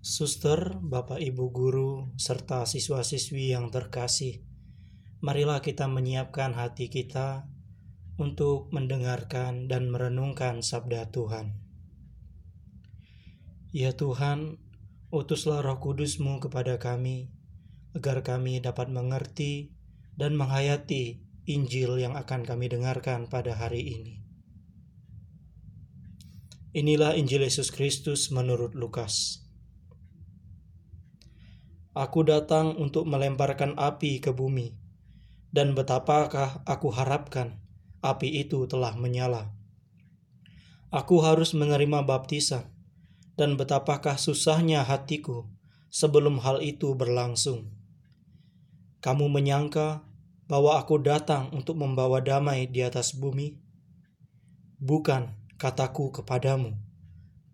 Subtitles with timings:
[0.00, 4.40] Suster, Bapak Ibu guru, serta siswa-siswi yang terkasih,
[5.20, 7.44] marilah kita menyiapkan hati kita
[8.16, 11.52] untuk mendengarkan dan merenungkan sabda Tuhan.
[13.76, 14.56] Ya Tuhan,
[15.12, 17.28] utuslah roh kudusmu kepada kami,
[17.92, 19.76] agar kami dapat mengerti
[20.16, 24.24] dan menghayati Injil yang akan kami dengarkan pada hari ini.
[26.72, 29.44] Inilah Injil Yesus Kristus menurut Lukas.
[31.90, 34.78] Aku datang untuk melemparkan api ke bumi,
[35.50, 37.58] dan betapakah aku harapkan
[37.98, 39.50] api itu telah menyala.
[40.94, 42.70] Aku harus menerima baptisan,
[43.34, 45.50] dan betapakah susahnya hatiku
[45.90, 47.74] sebelum hal itu berlangsung.
[49.02, 50.06] Kamu menyangka
[50.46, 53.58] bahwa aku datang untuk membawa damai di atas bumi?
[54.78, 56.78] Bukan, kataku kepadamu,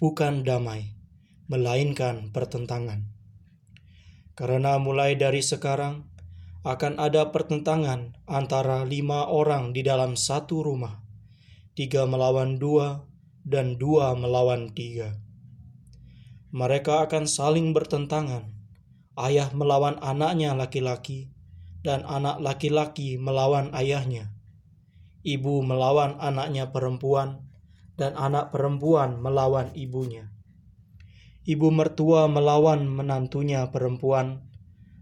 [0.00, 0.96] bukan damai,
[1.52, 3.12] melainkan pertentangan.
[4.32, 6.08] Karena mulai dari sekarang
[6.64, 11.04] akan ada pertentangan antara lima orang di dalam satu rumah,
[11.76, 13.04] tiga melawan dua,
[13.44, 15.18] dan dua melawan tiga.
[16.54, 18.48] Mereka akan saling bertentangan,
[19.20, 21.28] ayah melawan anaknya laki-laki,
[21.84, 24.32] dan anak laki-laki melawan ayahnya,
[25.26, 27.52] ibu melawan anaknya perempuan,
[28.00, 30.32] dan anak perempuan melawan ibunya
[31.42, 34.46] ibu mertua melawan menantunya perempuan,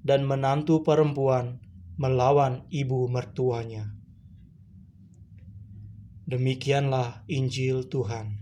[0.00, 1.60] dan menantu perempuan
[2.00, 3.92] melawan ibu mertuanya.
[6.24, 8.40] Demikianlah Injil Tuhan.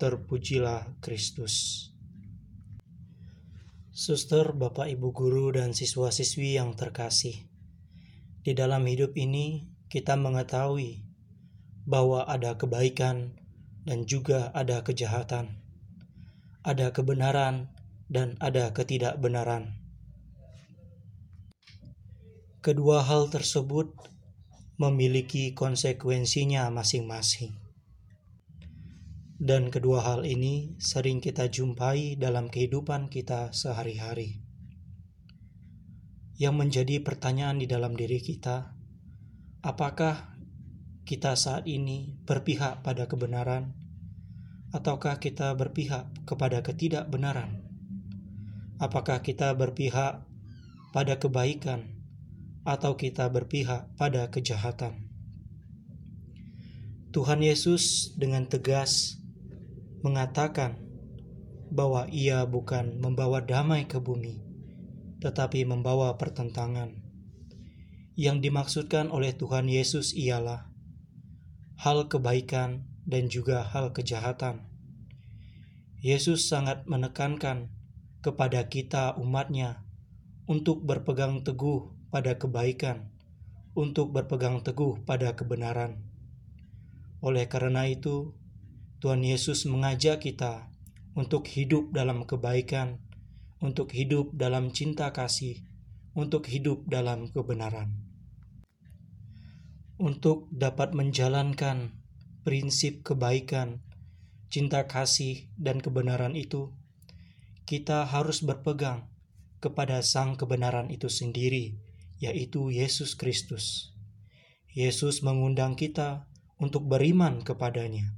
[0.00, 1.86] Terpujilah Kristus.
[3.92, 7.36] Suster, Bapak, Ibu guru, dan siswa-siswi yang terkasih,
[8.40, 11.04] di dalam hidup ini kita mengetahui
[11.84, 13.36] bahwa ada kebaikan
[13.84, 15.60] dan juga ada kejahatan
[16.70, 17.66] ada kebenaran
[18.06, 19.74] dan ada ketidakbenaran.
[22.62, 23.90] Kedua hal tersebut
[24.78, 27.58] memiliki konsekuensinya masing-masing.
[29.40, 34.38] Dan kedua hal ini sering kita jumpai dalam kehidupan kita sehari-hari.
[36.38, 38.76] Yang menjadi pertanyaan di dalam diri kita,
[39.64, 40.38] apakah
[41.08, 43.79] kita saat ini berpihak pada kebenaran
[44.70, 47.62] ataukah kita berpihak kepada ketidakbenaran?
[48.78, 50.22] Apakah kita berpihak
[50.94, 52.00] pada kebaikan
[52.62, 55.10] atau kita berpihak pada kejahatan?
[57.10, 59.18] Tuhan Yesus dengan tegas
[60.06, 60.78] mengatakan
[61.70, 64.38] bahwa Ia bukan membawa damai ke bumi,
[65.18, 67.02] tetapi membawa pertentangan.
[68.14, 70.70] Yang dimaksudkan oleh Tuhan Yesus ialah
[71.80, 74.62] hal kebaikan dan juga hal kejahatan.
[76.00, 77.68] Yesus sangat menekankan
[78.22, 79.84] kepada kita umatnya
[80.46, 83.10] untuk berpegang teguh pada kebaikan,
[83.76, 86.00] untuk berpegang teguh pada kebenaran.
[87.20, 88.32] Oleh karena itu,
[89.04, 90.72] Tuhan Yesus mengajak kita
[91.12, 92.96] untuk hidup dalam kebaikan,
[93.60, 95.60] untuk hidup dalam cinta kasih,
[96.16, 97.92] untuk hidup dalam kebenaran.
[100.00, 101.99] Untuk dapat menjalankan
[102.40, 103.84] prinsip kebaikan,
[104.48, 106.72] cinta kasih, dan kebenaran itu,
[107.68, 109.06] kita harus berpegang
[109.60, 111.78] kepada Sang kebenaran itu sendiri,
[112.18, 113.94] yaitu Yesus Kristus.
[114.72, 116.30] Yesus mengundang kita
[116.60, 118.16] untuk beriman kepadanya.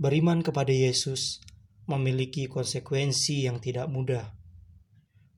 [0.00, 1.44] Beriman kepada Yesus
[1.84, 4.32] memiliki konsekuensi yang tidak mudah.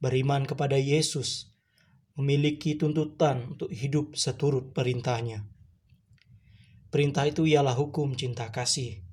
[0.00, 1.52] Beriman kepada Yesus
[2.18, 5.48] memiliki tuntutan untuk hidup seturut perintahnya.
[6.90, 9.06] Perintah itu ialah hukum cinta kasih.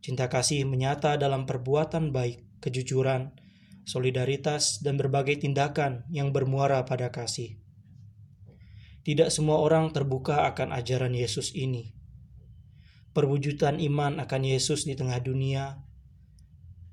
[0.00, 3.36] Cinta kasih menyata dalam perbuatan baik, kejujuran,
[3.84, 7.60] solidaritas, dan berbagai tindakan yang bermuara pada kasih.
[9.04, 11.92] Tidak semua orang terbuka akan ajaran Yesus ini.
[13.12, 15.76] Perwujudan iman akan Yesus di tengah dunia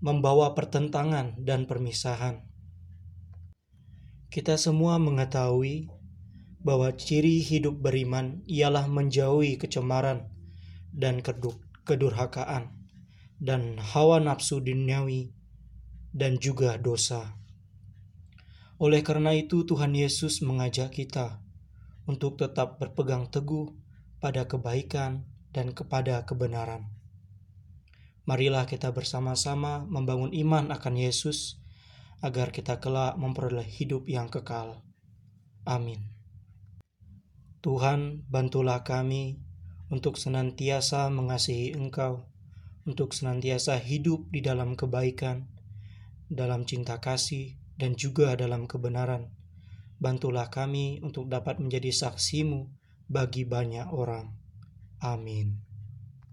[0.03, 2.43] membawa pertentangan dan permisahan.
[4.27, 5.87] Kita semua mengetahui
[6.67, 10.27] bahwa ciri hidup beriman ialah menjauhi kecemaran
[10.91, 11.23] dan
[11.87, 12.75] kedurhakaan
[13.39, 15.31] dan hawa nafsu duniawi
[16.11, 17.39] dan juga dosa.
[18.83, 21.39] Oleh karena itu Tuhan Yesus mengajak kita
[22.03, 23.71] untuk tetap berpegang teguh
[24.19, 25.23] pada kebaikan
[25.55, 26.91] dan kepada kebenaran.
[28.27, 31.63] Marilah kita bersama-sama membangun iman akan Yesus
[32.19, 34.83] agar kita kelak memperoleh hidup yang kekal.
[35.63, 36.16] Amin.
[37.67, 39.43] Tuhan, bantulah kami
[39.91, 42.23] untuk senantiasa mengasihi Engkau,
[42.87, 45.51] untuk senantiasa hidup di dalam kebaikan,
[46.31, 49.35] dalam cinta kasih, dan juga dalam kebenaran.
[49.99, 52.71] Bantulah kami untuk dapat menjadi saksimu
[53.11, 54.31] bagi banyak orang.
[55.03, 55.66] Amin.